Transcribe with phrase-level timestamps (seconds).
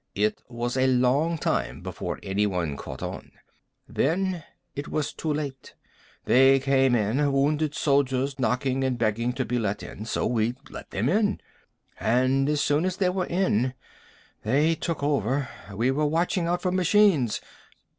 [0.15, 3.33] "It was a long time before anyone caught on.
[3.87, 4.43] Then
[4.75, 5.75] it was too late.
[6.25, 10.05] They came in, wounded soldiers, knocking and begging to be let in.
[10.05, 11.39] So we let them in.
[11.99, 13.75] And as soon as they were in
[14.41, 15.47] they took over.
[15.71, 17.39] We were watching out for machines...."